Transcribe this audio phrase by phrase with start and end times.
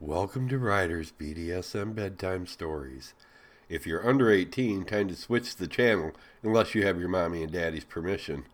[0.00, 3.14] Welcome to Ryder's BDSM Bedtime Stories.
[3.68, 7.50] If you're under 18, time to switch the channel unless you have your mommy and
[7.50, 8.44] daddy's permission.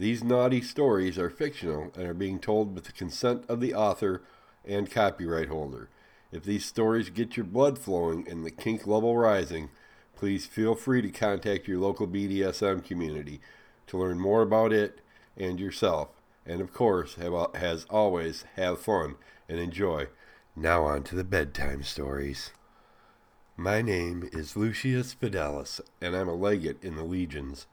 [0.00, 4.22] These naughty stories are fictional and are being told with the consent of the author
[4.64, 5.90] and copyright holder.
[6.32, 9.70] If these stories get your blood flowing and the kink level rising,
[10.16, 13.40] please feel free to contact your local BDSM community
[13.86, 15.02] to learn more about it
[15.36, 16.08] and yourself.
[16.44, 19.14] And of course, have, as always, have fun
[19.48, 20.08] and enjoy.
[20.60, 22.50] Now on to the bedtime stories.
[23.56, 27.66] My name is Lucius Fidelis, and I'm a legate in the legions.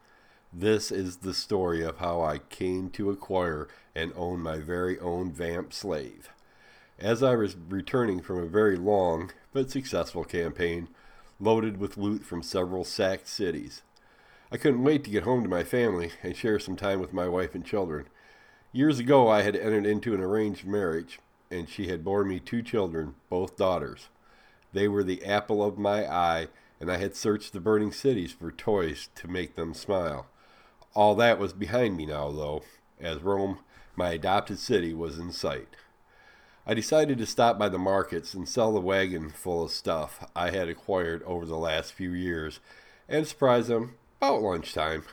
[0.54, 5.34] This is the story of how I came to acquire and own my very own
[5.34, 6.30] vamp slave.
[6.98, 10.88] As I was returning from a very long but successful campaign,
[11.42, 13.82] loaded with loot from several sacked cities,
[14.50, 17.28] I couldn't wait to get home to my family and share some time with my
[17.28, 18.08] wife and children.
[18.72, 21.20] Years ago, I had entered into an arranged marriage,
[21.50, 24.10] and she had borne me two children, both daughters.
[24.74, 26.48] They were the apple of my eye,
[26.80, 30.28] and I had searched the burning cities for toys to make them smile.
[30.94, 32.64] All that was behind me now, though,
[33.00, 33.60] as Rome,
[33.96, 35.70] my adopted city, was in sight.
[36.66, 40.52] I decided to stop by the markets and sell the wagon full of stuff I
[40.52, 42.60] had acquired over the last few years
[43.08, 45.04] and surprise them about lunchtime.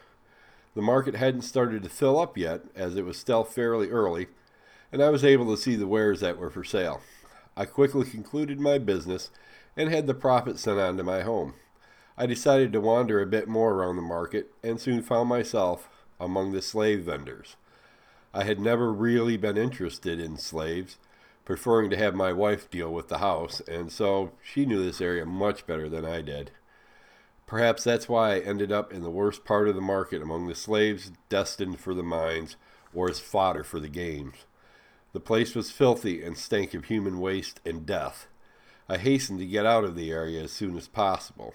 [0.75, 4.27] The market hadn't started to fill up yet, as it was still fairly early,
[4.95, 7.01] and I was able to see the wares that were for sale.
[7.57, 9.29] I quickly concluded my business
[9.77, 11.55] and had the profit sent on to my home.
[12.17, 15.89] I decided to wander a bit more around the market and soon found myself
[16.21, 17.57] among the slave vendors.
[18.33, 20.97] I had never really been interested in slaves,
[21.45, 25.27] preferring to have my wife deal with the house, and so she knew this area
[25.27, 26.53] much better than I did.
[27.49, 30.55] Perhaps that's why I ended up in the worst part of the market among the
[30.55, 32.55] slaves destined for the mines
[32.95, 34.47] or as fodder for the games.
[35.15, 38.27] The place was filthy and stank of human waste and death.
[38.89, 41.55] I hastened to get out of the area as soon as possible.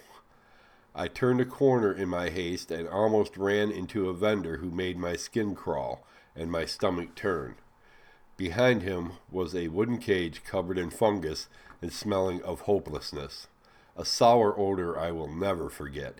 [0.95, 4.97] I turned a corner in my haste and almost ran into a vendor who made
[4.97, 6.07] my skin crawl
[6.37, 7.55] and my stomach turn.
[8.37, 11.49] Behind him was a wooden cage covered in fungus
[11.81, 13.47] and smelling of hopelessness,
[13.97, 16.19] a sour odor I will never forget.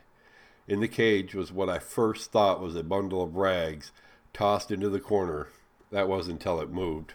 [0.67, 3.93] In the cage was what I first thought was a bundle of rags
[4.33, 5.47] tossed into the corner.
[5.89, 7.13] That was until it moved.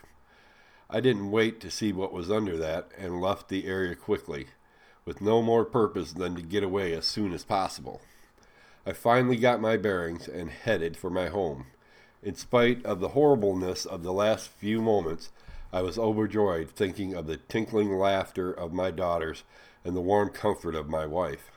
[0.90, 4.48] I didn't wait to see what was under that and left the area quickly,
[5.04, 8.00] with no more purpose than to get away as soon as possible.
[8.86, 11.66] I finally got my bearings and headed for my home.
[12.22, 15.30] In spite of the horribleness of the last few moments,
[15.72, 19.42] I was overjoyed thinking of the tinkling laughter of my daughters
[19.84, 21.50] and the warm comfort of my wife.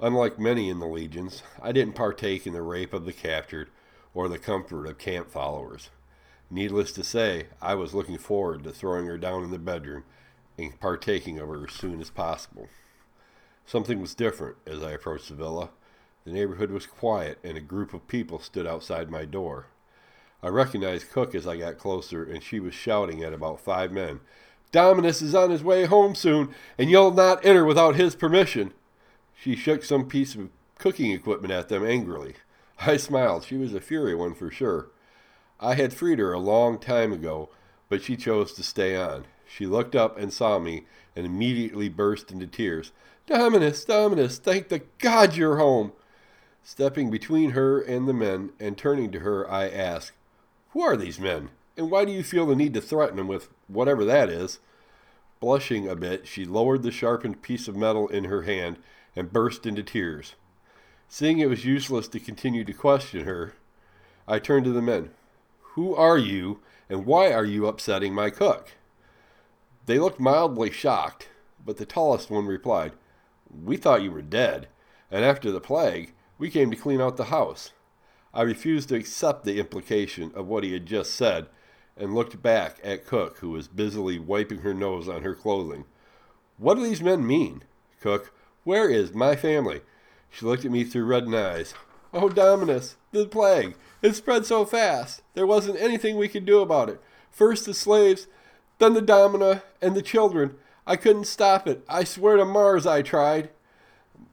[0.00, 3.70] Unlike many in the legions, I didn't partake in the rape of the captured
[4.14, 5.90] or the comfort of camp followers.
[6.50, 10.04] Needless to say, I was looking forward to throwing her down in the bedroom
[10.56, 12.68] and partaking of her as soon as possible.
[13.66, 15.70] Something was different as I approached the villa.
[16.24, 19.66] The neighborhood was quiet, and a group of people stood outside my door.
[20.42, 24.20] I recognized Cook as I got closer, and she was shouting at about five men.
[24.72, 28.72] Dominus is on his way home soon, and you'll not enter without his permission.
[29.34, 30.48] She shook some piece of
[30.78, 32.34] cooking equipment at them angrily.
[32.80, 33.44] I smiled.
[33.44, 34.88] She was a fury one for sure.
[35.60, 37.48] I had freed her a long time ago,
[37.88, 39.24] but she chose to stay on.
[39.46, 40.86] She looked up and saw me
[41.16, 42.92] and immediately burst into tears.
[43.26, 45.92] Dominus, Dominus, thank the gods you're home.
[46.62, 50.12] Stepping between her and the men and turning to her, I asked,
[50.70, 53.48] Who are these men, and why do you feel the need to threaten them with
[53.66, 54.60] whatever that is?
[55.40, 58.78] Blushing a bit, she lowered the sharpened piece of metal in her hand
[59.16, 60.34] and burst into tears.
[61.08, 63.54] Seeing it was useless to continue to question her,
[64.26, 65.10] I turned to the men.
[65.78, 66.58] Who are you,
[66.88, 68.72] and why are you upsetting my cook?
[69.86, 71.28] They looked mildly shocked,
[71.64, 72.94] but the tallest one replied,
[73.48, 74.66] We thought you were dead,
[75.08, 77.70] and after the plague, we came to clean out the house.
[78.34, 81.46] I refused to accept the implication of what he had just said
[81.96, 85.84] and looked back at Cook, who was busily wiping her nose on her clothing.
[86.56, 87.62] What do these men mean?
[88.00, 88.34] Cook,
[88.64, 89.82] where is my family?
[90.28, 91.74] She looked at me through reddened eyes.
[92.12, 93.76] Oh, Dominus, the plague.
[94.00, 95.22] It spread so fast.
[95.34, 97.00] There wasn't anything we could do about it.
[97.30, 98.26] First the slaves,
[98.78, 100.56] then the domina, and the children.
[100.86, 101.84] I couldn't stop it.
[101.88, 103.50] I swear to Mars I tried.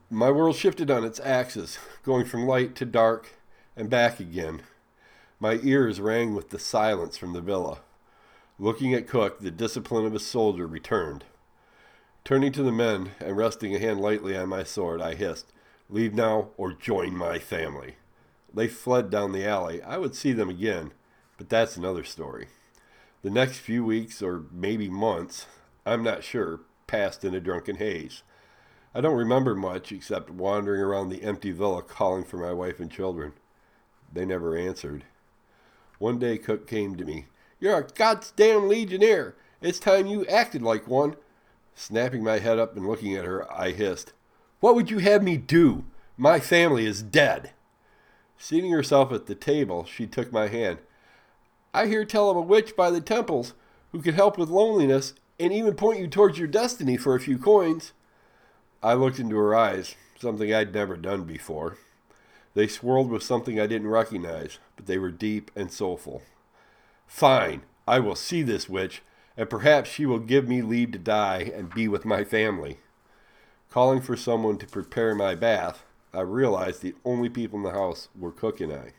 [0.08, 3.34] My world shifted on its axis, going from light to dark
[3.76, 4.62] and back again.
[5.38, 7.80] My ears rang with the silence from the villa.
[8.58, 11.24] Looking at Cook, the discipline of a soldier returned.
[12.24, 15.52] Turning to the men and resting a hand lightly on my sword, I hissed,
[15.88, 17.96] Leave now or join my family.
[18.52, 19.82] They fled down the alley.
[19.82, 20.92] I would see them again,
[21.38, 22.48] but that's another story.
[23.22, 25.46] The next few weeks, or maybe months,
[25.84, 28.22] I'm not sure, passed in a drunken haze.
[28.94, 32.90] I don't remember much except wandering around the empty villa calling for my wife and
[32.90, 33.34] children.
[34.12, 35.04] They never answered.
[35.98, 37.26] One day Cook came to me.
[37.60, 39.34] You're a goddamn legionnaire.
[39.60, 41.16] It's time you acted like one.
[41.74, 44.12] Snapping my head up and looking at her, I hissed,
[44.60, 45.84] What would you have me do?
[46.16, 47.50] My family is dead.
[48.38, 50.78] Seating herself at the table, she took my hand.
[51.74, 53.52] I hear tell of a witch by the temples
[53.92, 57.38] who can help with loneliness and even point you towards your destiny for a few
[57.38, 57.92] coins.
[58.82, 61.76] I looked into her eyes, something I'd never done before.
[62.54, 66.22] They swirled with something I didn't recognize, but they were deep and soulful.
[67.06, 69.02] Fine, I will see this witch,
[69.36, 72.78] and perhaps she will give me leave to die and be with my family.
[73.76, 75.82] Calling for someone to prepare my bath,
[76.14, 78.94] I realized the only people in the house were Cook and I.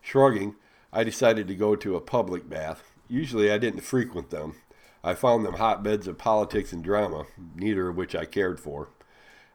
[0.00, 0.54] Shrugging,
[0.92, 2.84] I decided to go to a public bath.
[3.08, 4.54] Usually I didn't frequent them.
[5.02, 8.90] I found them hotbeds of politics and drama, neither of which I cared for.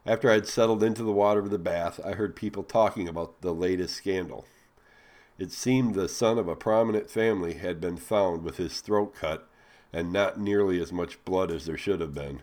[0.04, 3.40] After I had settled into the water of the bath, I heard people talking about
[3.40, 4.44] the latest scandal.
[5.38, 9.48] It seemed the son of a prominent family had been found with his throat cut
[9.90, 12.42] and not nearly as much blood as there should have been.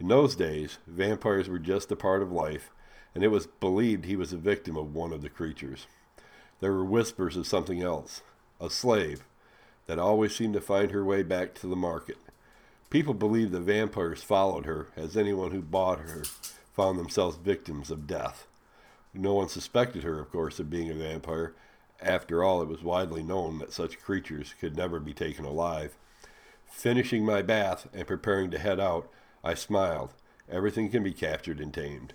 [0.00, 2.70] In those days, vampires were just a part of life,
[3.14, 5.86] and it was believed he was a victim of one of the creatures.
[6.60, 8.22] There were whispers of something else,
[8.60, 9.24] a slave,
[9.86, 12.18] that always seemed to find her way back to the market.
[12.90, 16.22] People believed the vampires followed her, as anyone who bought her
[16.72, 18.46] found themselves victims of death.
[19.12, 21.54] No one suspected her, of course, of being a vampire.
[22.00, 25.96] After all, it was widely known that such creatures could never be taken alive.
[26.66, 29.10] Finishing my bath and preparing to head out,
[29.42, 30.14] I smiled.
[30.50, 32.14] Everything can be captured and tamed.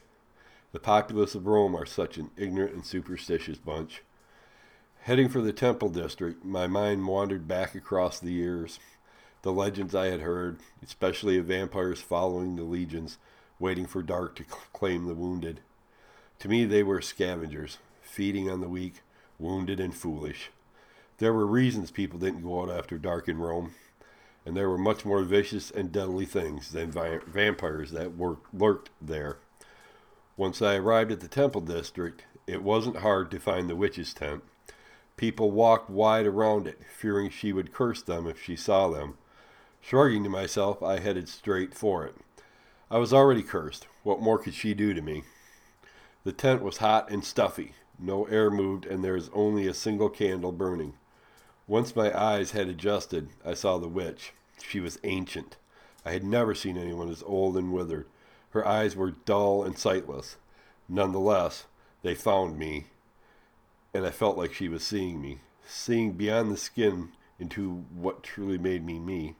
[0.71, 4.01] The populace of Rome are such an ignorant and superstitious bunch.
[5.01, 8.79] Heading for the Temple District, my mind wandered back across the years.
[9.43, 13.17] The legends I had heard, especially of vampires following the legions,
[13.59, 15.59] waiting for dark to claim the wounded.
[16.39, 19.01] To me, they were scavengers, feeding on the weak,
[19.37, 20.49] wounded, and foolish.
[21.17, 23.75] There were reasons people didn't go out after dark in Rome,
[24.45, 28.89] and there were much more vicious and deadly things than vi- vampires that were, lurked
[29.01, 29.37] there.
[30.35, 34.43] Once I arrived at the temple district, it wasn't hard to find the witch's tent.
[35.15, 39.17] People walked wide around it, fearing she would curse them if she saw them.
[39.79, 42.15] Shrugging to myself, I headed straight for it.
[42.89, 43.87] I was already cursed.
[44.03, 45.23] What more could she do to me?
[46.23, 47.73] The tent was hot and stuffy.
[47.99, 50.93] No air moved, and there was only a single candle burning.
[51.67, 54.33] Once my eyes had adjusted, I saw the witch.
[54.67, 55.55] She was ancient.
[56.05, 58.05] I had never seen anyone as old and withered.
[58.49, 60.35] Her eyes were dull and sightless.
[60.89, 61.65] Nonetheless,
[62.01, 62.87] they found me,
[63.93, 68.57] and I felt like she was seeing me, seeing beyond the skin into what truly
[68.57, 69.35] made me me.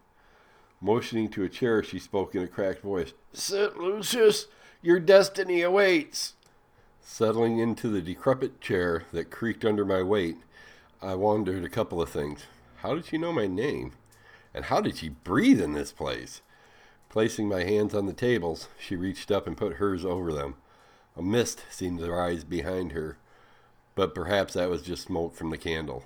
[0.80, 3.14] Motioning to a chair, she spoke in a cracked voice.
[3.34, 3.78] St.
[3.78, 4.48] Lucius,
[4.82, 6.36] your destiny awaits.
[7.02, 10.38] Settling into the decrepit chair that creaked under my weight,
[11.04, 12.44] I wondered a couple of things.
[12.78, 13.92] How did she know my name?
[14.54, 16.42] And how did she breathe in this place?
[17.10, 20.56] Placing my hands on the tables, she reached up and put hers over them.
[21.18, 23.18] A mist seemed to rise behind her,
[23.96, 26.06] but perhaps that was just smoke from the candle.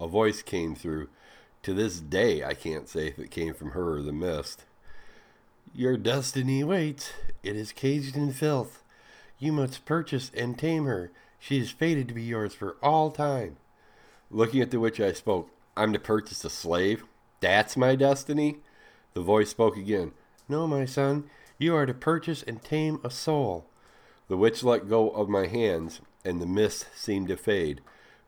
[0.00, 1.10] A voice came through.
[1.64, 4.64] To this day, I can't say if it came from her or the mist.
[5.74, 7.12] Your destiny waits.
[7.42, 8.82] It is caged in filth.
[9.38, 11.10] You must purchase and tame her.
[11.38, 13.58] She is fated to be yours for all time.
[14.30, 15.50] Looking at the witch, I spoke.
[15.76, 17.04] I'm to purchase a slave?
[17.40, 18.58] That's my destiny?
[19.14, 20.12] The voice spoke again.
[20.48, 23.66] No, my son, you are to purchase and tame a soul.
[24.28, 27.80] The witch let go of my hands, and the mist seemed to fade.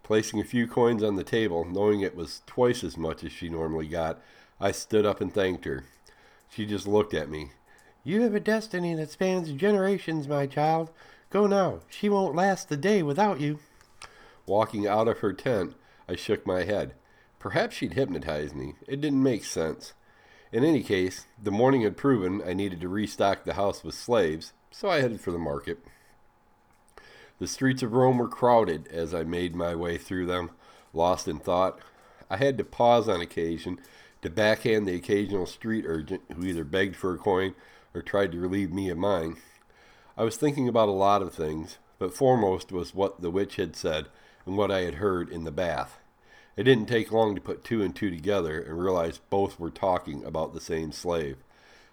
[0.02, 3.48] Placing a few coins on the table, knowing it was twice as much as she
[3.50, 4.20] normally got,
[4.58, 5.84] I stood up and thanked her.
[6.48, 7.50] She just looked at me.
[8.02, 10.90] You have a destiny that spans generations, my child.
[11.28, 11.80] Go now.
[11.90, 13.58] She won't last the day without you.
[14.46, 15.74] Walking out of her tent,
[16.10, 16.94] I shook my head.
[17.38, 18.74] Perhaps she'd hypnotize me.
[18.88, 19.92] It didn't make sense.
[20.50, 24.52] In any case, the morning had proven I needed to restock the house with slaves,
[24.72, 25.78] so I headed for the market.
[27.38, 30.50] The streets of Rome were crowded as I made my way through them,
[30.92, 31.78] lost in thought.
[32.28, 33.78] I had to pause on occasion
[34.22, 37.54] to backhand the occasional street urchin who either begged for a coin
[37.94, 39.36] or tried to relieve me of mine.
[40.18, 43.76] I was thinking about a lot of things, but foremost was what the witch had
[43.76, 44.08] said
[44.44, 45.99] and what I had heard in the bath.
[46.56, 50.24] It didn't take long to put two and two together and realize both were talking
[50.24, 51.36] about the same slave.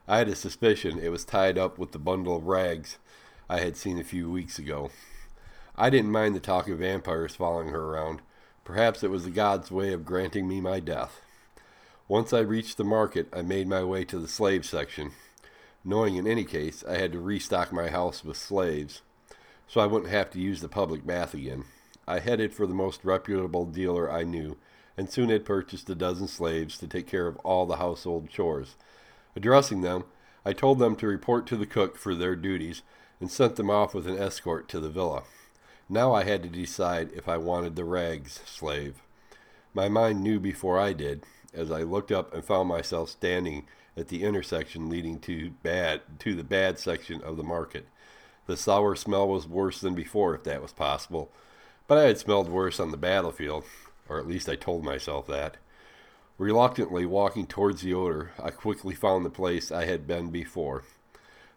[0.07, 2.97] I had a suspicion it was tied up with the bundle of rags
[3.49, 4.89] I had seen a few weeks ago.
[5.75, 8.21] I didn't mind the talk of vampires following her around.
[8.63, 11.21] Perhaps it was the god's way of granting me my death.
[12.07, 15.11] Once I reached the market, I made my way to the slave section,
[15.83, 19.01] knowing in any case I had to restock my house with slaves,
[19.67, 21.65] so I wouldn't have to use the public bath again.
[22.07, 24.57] I headed for the most reputable dealer I knew,
[24.95, 28.75] and soon had purchased a dozen slaves to take care of all the household chores.
[29.35, 30.05] Addressing them,
[30.45, 32.81] I told them to report to the cook for their duties
[33.19, 35.23] and sent them off with an escort to the villa.
[35.89, 39.01] Now I had to decide if I wanted the rags slave.
[39.73, 41.23] My mind knew before I did,
[41.53, 46.35] as I looked up and found myself standing at the intersection leading to bad to
[46.35, 47.87] the bad section of the market.
[48.45, 51.31] The sour smell was worse than before, if that was possible,
[51.87, 53.63] but I had smelled worse on the battlefield,
[54.09, 55.57] or at least I told myself that.
[56.37, 60.83] Reluctantly walking towards the odor, I quickly found the place I had been before.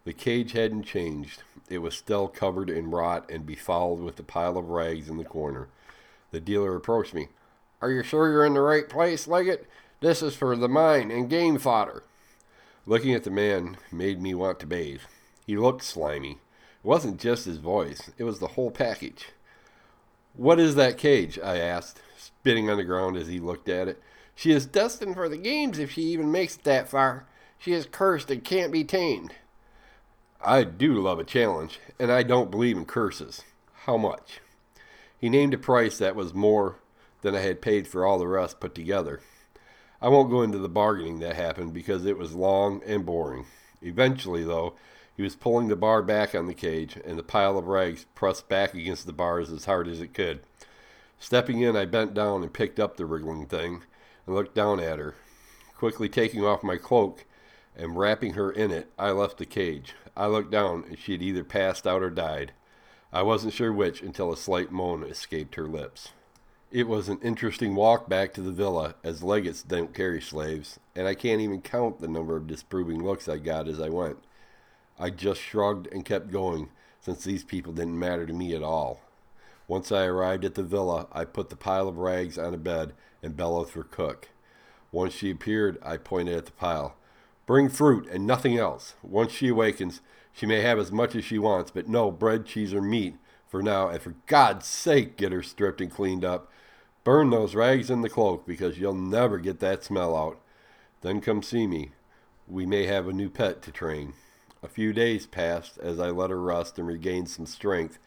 [0.04, 1.42] The cage hadn't changed.
[1.68, 5.24] It was still covered in rot and befouled with the pile of rags in the
[5.24, 5.68] corner.
[6.30, 7.28] The dealer approached me.
[7.82, 9.66] Are you sure you're in the right place, Legate?
[10.00, 12.02] This is for the mine and game fodder.
[12.86, 15.02] Looking at the man made me want to bathe.
[15.46, 16.32] He looked slimy.
[16.32, 16.38] It
[16.82, 19.26] wasn't just his voice, it was the whole package.
[20.34, 21.38] What is that cage?
[21.38, 24.02] I asked, spitting on the ground as he looked at it.
[24.34, 27.26] She is destined for the games if she even makes it that far.
[27.58, 29.34] She is cursed and can't be tamed.
[30.42, 33.42] I do love a challenge, and I don't believe in curses.
[33.84, 34.40] How much?
[35.18, 36.76] He named a price that was more
[37.20, 39.20] than I had paid for all the rest put together.
[40.00, 43.44] I won't go into the bargaining that happened because it was long and boring.
[43.82, 44.74] Eventually, though,
[45.20, 48.48] he was pulling the bar back on the cage, and the pile of rags pressed
[48.48, 50.40] back against the bars as hard as it could.
[51.18, 53.82] Stepping in, I bent down and picked up the wriggling thing
[54.24, 55.16] and looked down at her.
[55.76, 57.26] Quickly taking off my cloak
[57.76, 59.94] and wrapping her in it, I left the cage.
[60.16, 62.52] I looked down, and she had either passed out or died.
[63.12, 66.12] I wasn't sure which until a slight moan escaped her lips.
[66.70, 71.06] It was an interesting walk back to the villa, as legates don't carry slaves, and
[71.06, 74.16] I can't even count the number of disproving looks I got as I went.
[75.00, 76.68] I just shrugged and kept going,
[77.00, 79.00] since these people didn't matter to me at all.
[79.66, 82.92] Once I arrived at the villa, I put the pile of rags on a bed
[83.22, 84.28] and bellowed for Cook.
[84.92, 86.96] Once she appeared, I pointed at the pile.
[87.46, 88.94] Bring fruit and nothing else.
[89.02, 90.02] Once she awakens,
[90.34, 93.14] she may have as much as she wants, but no bread, cheese, or meat
[93.48, 96.52] for now, and for God's sake, get her stripped and cleaned up.
[97.04, 100.38] Burn those rags in the cloak because you'll never get that smell out.
[101.00, 101.92] Then come see me.
[102.46, 104.12] We may have a new pet to train.
[104.62, 107.98] A few days passed as I let her rest and regain some strength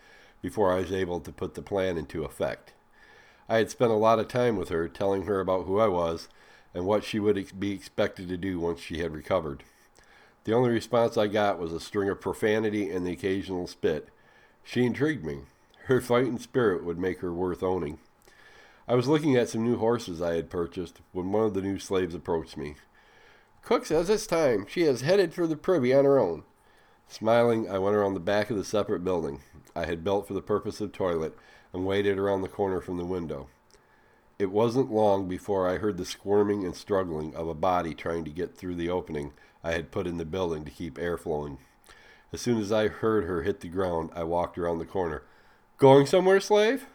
[0.42, 2.74] before I was able to put the plan into effect.
[3.50, 6.30] I had spent a lot of time with her, telling her about who I was
[6.74, 9.64] and what she would be expected to do once she had recovered.
[10.44, 14.10] The only response I got was a string of profanity and the occasional spit.
[14.64, 15.42] She intrigued me.
[15.86, 18.00] Her fighting spirit would make her worth owning.
[18.88, 21.80] I was looking at some new horses I had purchased when one of the new
[21.80, 22.76] slaves approached me.
[23.64, 24.66] Cook says it's time.
[24.68, 26.44] She has headed for the privy on her own.
[27.08, 29.42] Smiling, I went around the back of the separate building
[29.76, 31.38] I had built for the purpose of toilet
[31.72, 33.48] and waited around the corner from the window.
[34.38, 38.32] It wasn't long before I heard the squirming and struggling of a body trying to
[38.32, 39.32] get through the opening
[39.64, 41.58] I had put in the building to keep air flowing.
[42.34, 45.24] As soon as I heard her hit the ground, I walked around the corner.
[45.78, 46.88] Going somewhere, slave?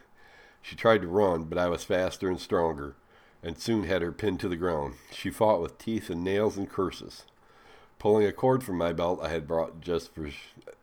[0.61, 2.97] She tried to run, but I was faster and stronger,
[3.43, 4.95] and soon had her pinned to the ground.
[5.13, 7.25] She fought with teeth and nails and curses.
[7.99, 10.31] Pulling a cord from my belt I had brought just for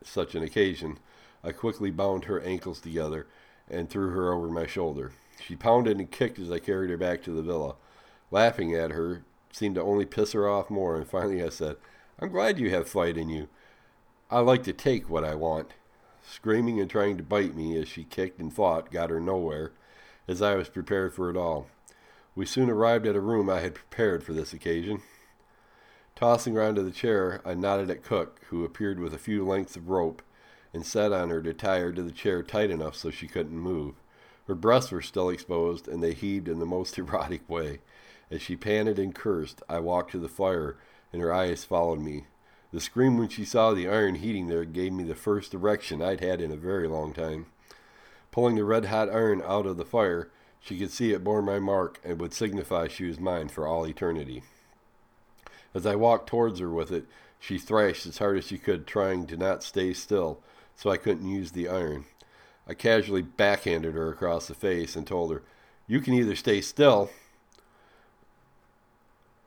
[0.02, 0.98] such an occasion,
[1.42, 3.26] I quickly bound her ankles together
[3.70, 5.12] and threw her over my shoulder.
[5.44, 7.76] She pounded and kicked as I carried her back to the villa.
[8.30, 9.22] Laughing at her
[9.52, 11.76] seemed to only piss her off more, and finally I said,
[12.18, 13.48] I'm glad you have fight in you.
[14.30, 15.74] I like to take what I want.
[16.26, 19.72] Screaming and trying to bite me as she kicked and fought got her nowhere,
[20.26, 21.68] as I was prepared for it all.
[22.36, 25.00] We soon arrived at a room I had prepared for this occasion.
[26.14, 29.74] Tossing round to the chair, I nodded at Cook, who appeared with a few lengths
[29.74, 30.20] of rope,
[30.74, 33.58] and sat on her to tie her to the chair tight enough so she couldn't
[33.58, 33.94] move.
[34.46, 37.80] Her breasts were still exposed, and they heaved in the most erotic way.
[38.30, 40.76] As she panted and cursed, I walked to the fire,
[41.14, 42.26] and her eyes followed me.
[42.70, 46.20] The scream when she saw the iron heating there gave me the first erection I'd
[46.20, 47.46] had in a very long time.
[48.30, 50.30] Pulling the red hot iron out of the fire,
[50.66, 53.86] she could see it bore my mark and would signify she was mine for all
[53.86, 54.42] eternity.
[55.72, 57.04] As I walked towards her with it,
[57.38, 60.40] she thrashed as hard as she could, trying to not stay still,
[60.74, 62.06] so I couldn't use the iron.
[62.66, 65.42] I casually backhanded her across the face and told her,
[65.86, 67.10] You can either stay still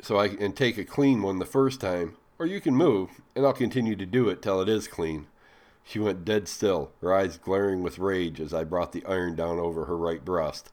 [0.02, 3.46] so I and take a clean one the first time, or you can move, and
[3.46, 5.28] I'll continue to do it till it is clean.
[5.84, 9.60] She went dead still, her eyes glaring with rage as I brought the iron down
[9.60, 10.72] over her right breast.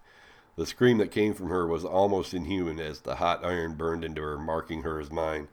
[0.57, 4.23] The scream that came from her was almost inhuman as the hot iron burned into
[4.23, 5.49] her, marking her as mine.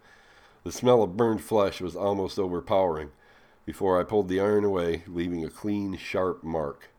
[0.64, 3.12] The smell of burned flesh was almost overpowering
[3.66, 6.90] before I pulled the iron away, leaving a clean, sharp mark.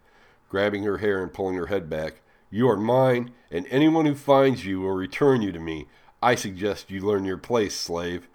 [0.50, 2.20] Grabbing her hair and pulling her head back,
[2.50, 5.88] You are mine, and anyone who finds you will return you to me.
[6.23, 8.28] I suggest you learn your place, slave.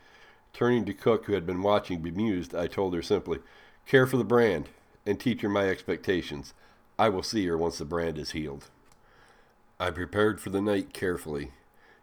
[0.52, 3.38] Turning to Cook, who had been watching bemused, I told her simply,
[3.86, 4.70] Care for the brand,
[5.06, 6.56] and teach her my expectations.
[6.98, 8.66] I will see her once the brand is healed.
[9.82, 11.52] I prepared for the night carefully,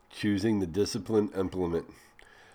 [0.09, 1.87] choosing the disciplined implement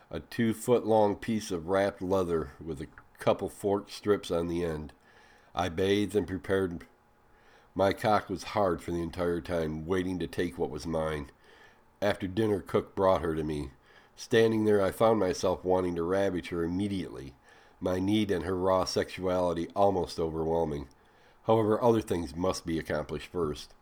[0.10, 2.88] a two foot long piece of wrapped leather with a
[3.20, 4.94] couple forked strips on the end.
[5.54, 6.86] I bathed and prepared.
[7.76, 11.30] My cock was hard for the entire time, waiting to take what was mine.
[12.02, 13.70] After dinner, Cook brought her to me.
[14.16, 17.36] Standing there, I found myself wanting to ravage her immediately,
[17.80, 20.88] my need and her raw sexuality almost overwhelming.
[21.44, 23.74] However, other things must be accomplished first.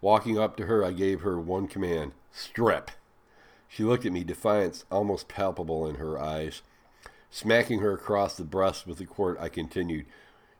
[0.00, 2.90] Walking up to her, I gave her one command Strip!
[3.68, 6.62] She looked at me, defiance almost palpable in her eyes.
[7.30, 10.06] Smacking her across the breast with the quirt, I continued,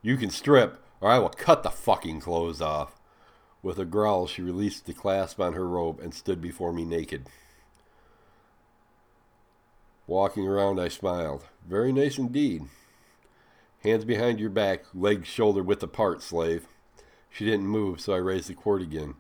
[0.03, 3.01] You can strip, or I will cut the fucking clothes off.
[3.63, 7.27] With a growl, she released the clasp on her robe and stood before me naked.
[10.07, 11.45] Walking around, I smiled.
[11.67, 12.65] Very nice indeed.
[13.83, 16.67] Hands behind your back, legs shoulder width apart, slave.
[17.31, 19.15] She didn't move, so I raised the quirt again.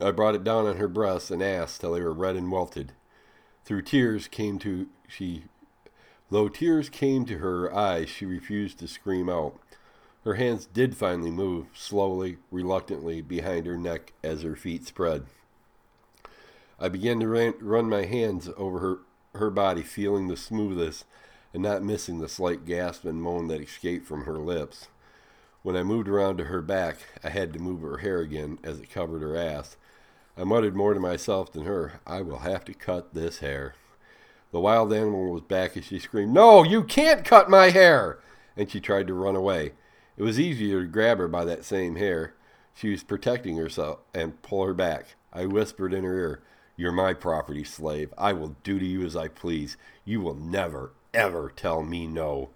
[0.00, 2.92] I brought it down on her breasts and ass till they were red and welted.
[3.64, 5.44] Through tears came to she
[6.30, 9.58] though tears came to her eyes, she refused to scream out.
[10.24, 15.26] Her hands did finally move, slowly, reluctantly, behind her neck as her feet spread.
[16.78, 18.98] I began to ran, run my hands over her,
[19.38, 21.04] her body, feeling the smoothness
[21.54, 24.88] and not missing the slight gasp and moan that escaped from her lips.
[25.68, 28.80] When I moved around to her back, I had to move her hair again as
[28.80, 29.76] it covered her ass,
[30.34, 33.74] I muttered more to myself than her, I will have to cut this hair.
[34.50, 38.18] The wild animal was back as she screamed, No, you can't cut my hair!
[38.56, 39.72] And she tried to run away.
[40.16, 42.32] It was easier to grab her by that same hair.
[42.72, 45.16] She was protecting herself and pull her back.
[45.34, 46.42] I whispered in her ear,
[46.78, 48.14] You're my property, slave.
[48.16, 49.76] I will do to you as I please.
[50.06, 52.48] You will never, ever tell me no.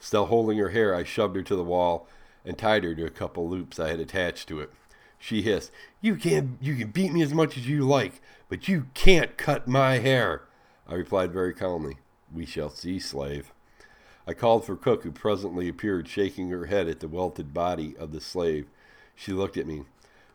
[0.00, 2.08] Still holding her hair, I shoved her to the wall
[2.44, 4.72] and tied her to a couple loops I had attached to it.
[5.18, 8.86] She hissed, You can you can beat me as much as you like, but you
[8.94, 10.42] can't cut my hair.
[10.86, 11.98] I replied very calmly,
[12.32, 13.52] We shall see, slave.
[14.26, 18.12] I called for Cook, who presently appeared, shaking her head at the welted body of
[18.12, 18.66] the slave.
[19.14, 19.84] She looked at me.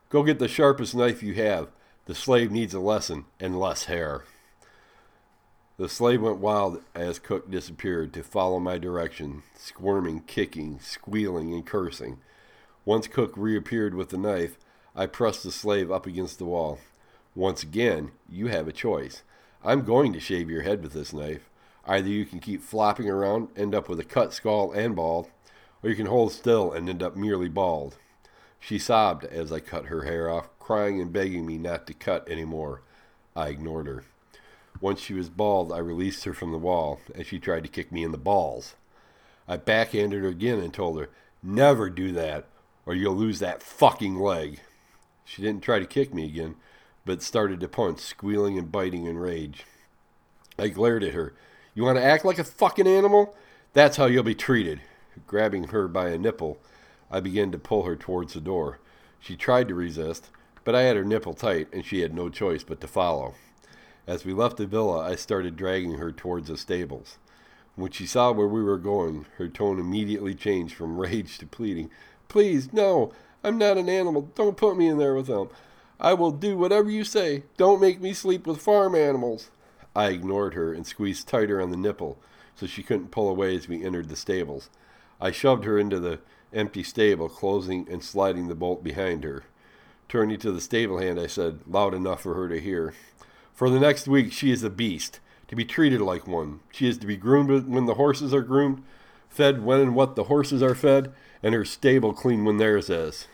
[0.09, 1.69] Go get the sharpest knife you have.
[2.05, 4.23] The slave needs a lesson and less hair.
[5.75, 11.65] The slave went wild as Cook disappeared to follow my direction, squirming, kicking, squealing, and
[11.65, 12.19] cursing.
[12.85, 14.59] Once Cook reappeared with the knife,
[14.95, 16.77] I pressed the slave up against the wall.
[17.33, 19.23] Once again, you have a choice.
[19.63, 21.49] I'm going to shave your head with this knife.
[21.85, 25.31] Either you can keep flopping around, end up with a cut skull and bald,
[25.81, 27.97] or you can hold still and end up merely bald.
[28.59, 32.27] She sobbed as I cut her hair off, crying and begging me not to cut
[32.29, 32.83] any more.
[33.35, 34.03] I ignored her.
[34.83, 37.89] Once she was bald, I released her from the wall, and she tried to kick
[37.89, 38.75] me in the balls.
[39.47, 41.09] I backhanded her again and told her,
[41.41, 42.49] Never do that,
[42.85, 44.59] or you'll lose that fucking leg.
[45.23, 46.55] She didn't try to kick me again,
[47.05, 49.63] but started to punch, squealing and biting in rage.
[50.59, 51.33] I glared at her.
[51.73, 53.37] You want to act like a fucking animal?
[53.71, 54.81] That's how you'll be treated.
[55.25, 56.57] Grabbing her by a nipple,
[57.09, 58.79] I began to pull her towards the door.
[59.21, 60.29] She tried to resist,
[60.65, 63.35] but I had her nipple tight, and she had no choice but to follow.
[64.05, 67.17] As we left the villa, I started dragging her towards the stables.
[67.75, 71.89] When she saw where we were going, her tone immediately changed from rage to pleading.
[72.27, 73.13] Please, no,
[73.43, 74.29] I'm not an animal.
[74.35, 75.49] Don't put me in there with them.
[75.99, 77.43] I will do whatever you say.
[77.55, 79.49] Don't make me sleep with farm animals.
[79.95, 82.17] I ignored her and squeezed tighter on the nipple
[82.55, 84.69] so she couldn't pull away as we entered the stables.
[85.19, 86.19] I shoved her into the
[86.51, 89.43] empty stable, closing and sliding the bolt behind her.
[90.09, 92.93] Turning to the stable hand, I said, loud enough for her to hear,
[93.53, 96.61] For the next week, she is a beast, to be treated like one.
[96.71, 98.83] She is to be groomed when the horses are groomed,
[99.29, 101.13] fed when and what the horses are fed,
[101.43, 103.27] and her stable clean when theirs is.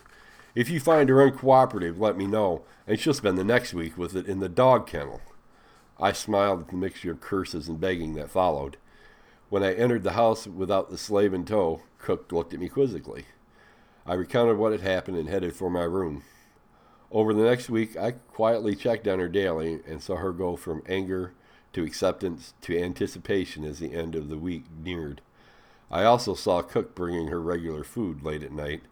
[0.55, 4.13] If you find her uncooperative, let me know, and she'll spend the next week with
[4.15, 5.21] it in the dog kennel.
[5.97, 8.75] I smiled at the mixture of curses and begging that followed.
[9.49, 13.25] When I entered the house without the slave in tow, Cook looked at me quizzically.
[14.05, 16.23] I recounted what had happened and headed for my room.
[17.11, 20.83] Over the next week, I quietly checked on her daily and saw her go from
[20.87, 21.33] anger
[21.73, 25.21] to acceptance to anticipation as the end of the week neared.
[25.91, 28.83] I also saw Cook bringing her regular food late at night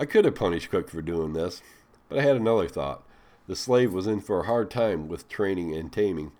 [0.00, 1.60] I could have punished Cook for doing this,
[2.08, 3.02] but I had another thought.
[3.48, 6.30] The slave was in for a hard time with training and taming.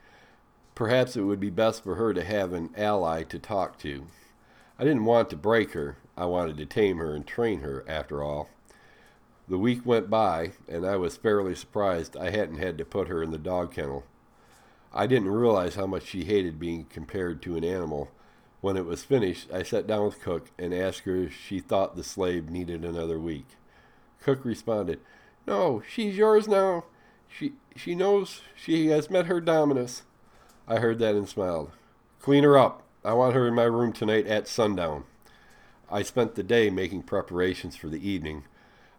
[0.76, 4.06] Perhaps it would be best for her to have an ally to talk to.
[4.78, 5.96] I didn't want to break her.
[6.16, 8.48] I wanted to tame her and train her, after all.
[9.48, 13.22] The week went by, and I was fairly surprised I hadn't had to put her
[13.22, 14.04] in the dog kennel.
[14.92, 18.10] I didn't realize how much she hated being compared to an animal.
[18.60, 21.96] When it was finished, I sat down with Cook and asked her if she thought
[21.96, 23.46] the slave needed another week.
[24.20, 25.00] Cook responded,
[25.46, 26.84] No, she's yours now.
[27.28, 30.02] She she knows she has met her dominus.
[30.66, 31.70] I heard that and smiled.
[32.20, 32.82] Clean her up.
[33.04, 35.04] I want her in my room tonight at sundown.
[35.90, 38.44] I spent the day making preparations for the evening.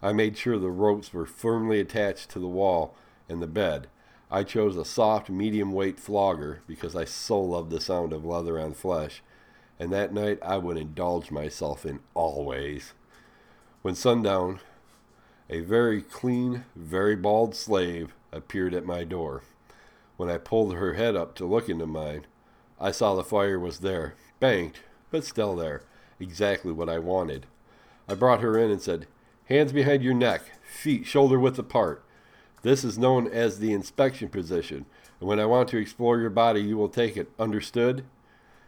[0.01, 2.95] I made sure the ropes were firmly attached to the wall
[3.27, 3.87] and the bed.
[4.31, 8.59] I chose a soft, medium weight flogger because I so loved the sound of leather
[8.59, 9.21] on flesh,
[9.79, 12.93] and that night I would indulge myself in all ways.
[13.81, 14.59] When sundown,
[15.49, 19.41] a very clean, very bald slave appeared at my door.
[20.15, 22.27] When I pulled her head up to look into mine,
[22.79, 24.81] I saw the fire was there, banked,
[25.11, 25.81] but still there,
[26.19, 27.47] exactly what I wanted.
[28.07, 29.07] I brought her in and said,
[29.49, 32.03] Hands behind your neck, feet shoulder width apart.
[32.61, 34.85] This is known as the inspection position,
[35.19, 37.31] and when I want to explore your body, you will take it.
[37.39, 38.03] Understood?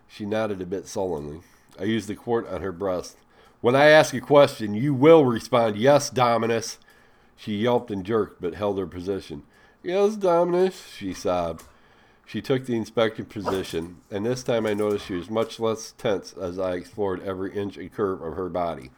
[0.07, 1.41] She nodded a bit sullenly.
[1.79, 3.17] I used the quirt on her breast.
[3.61, 6.79] When I ask a question, you will respond, Yes, Dominus.
[7.37, 9.43] She yelped and jerked, but held her position.
[9.83, 11.63] Yes, Dominus, she sobbed.
[12.25, 16.33] She took the inspection position, and this time I noticed she was much less tense
[16.33, 18.89] as I explored every inch and curve of her body.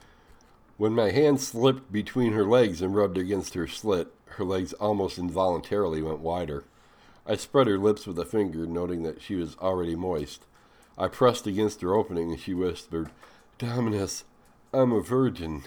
[0.77, 5.19] When my hand slipped between her legs and rubbed against her slit, her legs almost
[5.19, 6.63] involuntarily went wider.
[7.27, 10.45] I spread her lips with a finger, noting that she was already moist.
[10.97, 13.11] I pressed against her opening, and she whispered,
[13.59, 14.23] Dominus,
[14.73, 15.63] I'm a virgin.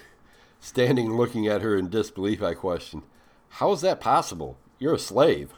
[0.59, 3.03] Standing looking at her in disbelief, I questioned,
[3.49, 4.57] How is that possible?
[4.77, 5.53] You're a slave.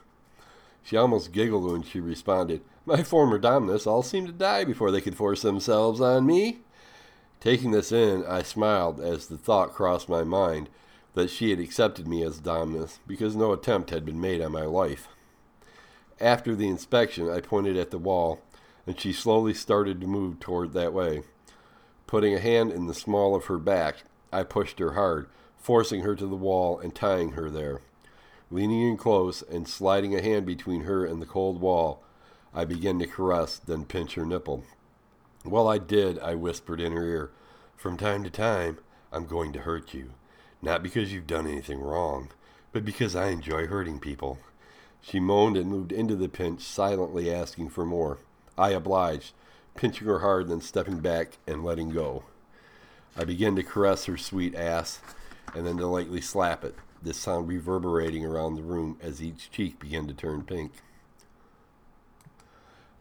[0.84, 5.02] She almost giggled when she responded, My former dominus all seemed to die before they
[5.02, 6.60] could force themselves on me.
[7.40, 10.70] Taking this in, I smiled as the thought crossed my mind
[11.14, 14.66] that she had accepted me as Dominus because no attempt had been made on my
[14.66, 15.08] life.
[16.20, 18.42] After the inspection, I pointed at the wall,
[18.86, 21.24] and she slowly started to move toward that way.
[22.08, 26.16] Putting a hand in the small of her back, I pushed her hard, forcing her
[26.16, 27.80] to the wall and tying her there.
[28.52, 32.04] Leaning in close and sliding a hand between her and the cold wall,
[32.54, 34.64] I began to caress, then pinch her nipple.
[35.46, 37.32] Well, I did, I whispered in her ear.
[37.78, 38.80] From time to time,
[39.12, 40.12] I'm going to hurt you.
[40.62, 42.30] Not because you've done anything wrong,
[42.74, 44.40] but because I enjoy hurting people.
[45.02, 48.18] She moaned and moved into the pinch, silently asking for more.
[48.58, 49.34] I obliged,
[49.76, 52.24] pinching her hard, then stepping back and letting go.
[53.16, 55.00] I began to caress her sweet ass,
[55.56, 59.80] and then to lightly slap it, this sound reverberating around the room as each cheek
[59.80, 60.74] began to turn pink.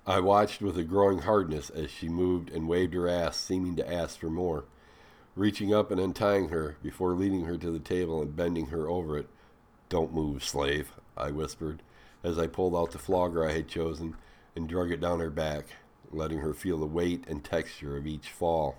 [0.08, 3.92] I watched with a growing hardness as she moved and waved her ass, seeming to
[3.92, 4.64] ask for more
[5.36, 9.18] reaching up and untying her before leading her to the table and bending her over
[9.18, 9.28] it.
[9.90, 11.82] Don't move, slave, I whispered,
[12.24, 14.16] as I pulled out the flogger I had chosen
[14.56, 15.66] and drug it down her back,
[16.10, 18.78] letting her feel the weight and texture of each fall.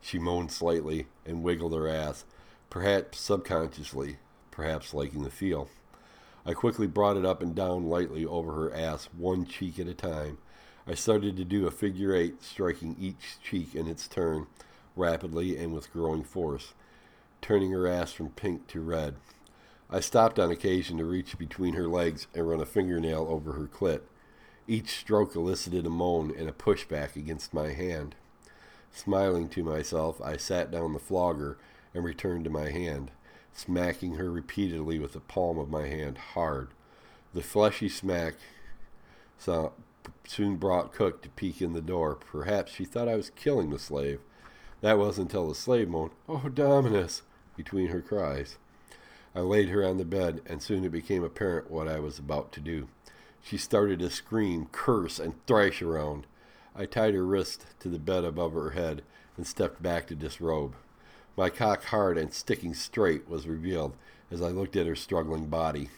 [0.00, 2.24] She moaned slightly and wiggled her ass,
[2.70, 4.18] perhaps subconsciously,
[4.52, 5.68] perhaps liking the feel.
[6.46, 9.94] I quickly brought it up and down lightly over her ass, one cheek at a
[9.94, 10.38] time.
[10.86, 14.46] I started to do a figure eight, striking each cheek in its turn,
[14.96, 16.74] rapidly and with growing force,
[17.40, 19.14] turning her ass from pink to red.
[19.88, 23.66] I stopped on occasion to reach between her legs and run a fingernail over her
[23.66, 24.02] clit.
[24.68, 28.14] Each stroke elicited a moan and a pushback against my hand.
[28.92, 31.56] Smiling to myself, I sat down the flogger
[31.94, 33.10] and returned to my hand,
[33.54, 36.68] smacking her repeatedly with the palm of my hand hard.
[37.32, 38.34] The fleshy smack
[40.26, 42.14] soon brought Cook to peek in the door.
[42.14, 44.20] Perhaps she thought I was killing the slave.
[44.80, 47.22] That was until the slave moaned, Oh, Dominus,
[47.56, 48.56] between her cries.
[49.34, 52.52] I laid her on the bed, and soon it became apparent what I was about
[52.52, 52.88] to do.
[53.42, 56.26] She started to scream, curse, and thrash around.
[56.74, 59.02] I tied her wrist to the bed above her head
[59.36, 60.74] and stepped back to disrobe.
[61.36, 63.96] My cock hard and sticking straight was revealed
[64.30, 65.90] as I looked at her struggling body.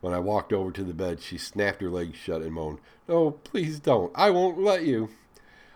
[0.00, 3.32] When I walked over to the bed, she snapped her legs shut and moaned, No,
[3.32, 4.12] please don't.
[4.14, 5.10] I won't let you.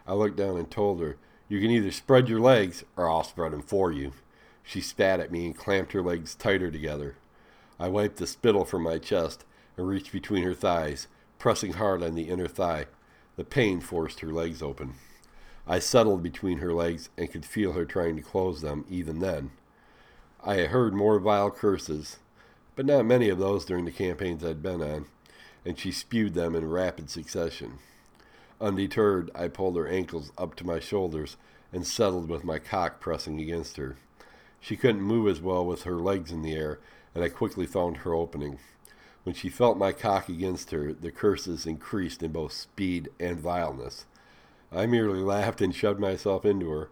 [0.06, 1.16] I looked down and told her
[1.48, 4.12] you can either spread your legs or I'll spread them for you.
[4.62, 7.16] She spat at me and clamped her legs tighter together.
[7.78, 9.44] I wiped the spittle from my chest
[9.76, 11.08] and reached between her thighs,
[11.38, 12.86] pressing hard on the inner thigh.
[13.36, 14.94] The pain forced her legs open.
[15.66, 19.50] I settled between her legs and could feel her trying to close them even then.
[20.44, 22.18] I heard more vile curses,
[22.74, 25.06] but not many of those during the campaigns I'd been on,
[25.64, 27.78] and she spewed them in rapid succession.
[28.60, 31.36] Undeterred, I pulled her ankles up to my shoulders
[31.72, 33.96] and settled with my cock pressing against her.
[34.60, 36.78] She couldn't move as well with her legs in the air,
[37.14, 38.58] and I quickly found her opening.
[39.24, 44.06] When she felt my cock against her, the curses increased in both speed and vileness.
[44.70, 46.90] I merely laughed and shoved myself into her.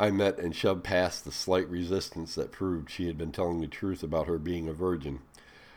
[0.00, 3.66] I met and shoved past the slight resistance that proved she had been telling the
[3.66, 5.20] truth about her being a virgin.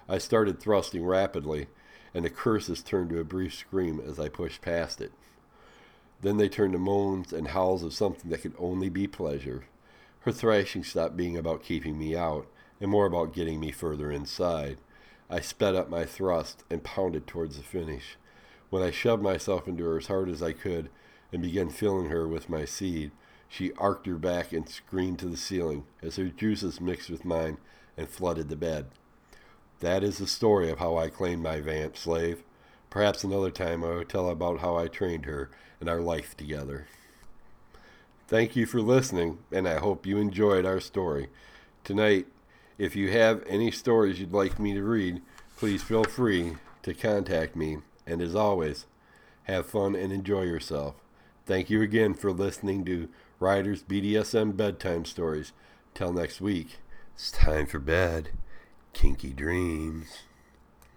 [0.07, 1.67] I started thrusting rapidly,
[2.13, 5.11] and the curses turned to a brief scream as I pushed past it.
[6.21, 9.65] Then they turned to moans and howls of something that could only be pleasure.
[10.21, 12.47] Her thrashing stopped being about keeping me out,
[12.79, 14.77] and more about getting me further inside.
[15.29, 18.15] I sped up my thrust and pounded towards the finish.
[18.69, 20.89] When I shoved myself into her as hard as I could
[21.33, 23.11] and began filling her with my seed,
[23.53, 27.59] she arched her back and screamed to the ceiling as her juices mixed with mine
[27.95, 28.87] and flooded the bed.
[29.79, 32.41] That is the story of how I claimed my vamp slave.
[32.89, 36.87] Perhaps another time I will tell about how I trained her and our life together.
[38.27, 41.27] Thank you for listening, and I hope you enjoyed our story.
[41.83, 42.25] Tonight,
[42.79, 45.21] if you have any stories you'd like me to read,
[45.57, 47.77] please feel free to contact me.
[48.07, 48.87] And as always,
[49.43, 50.95] have fun and enjoy yourself.
[51.45, 53.09] Thank you again for listening to
[53.43, 55.51] Ryder's BDSM Bedtime Stories.
[55.93, 56.77] Till next week,
[57.13, 58.29] it's time for bed.
[58.93, 60.19] Kinky dreams.